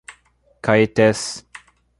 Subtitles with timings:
[0.63, 1.45] Caetés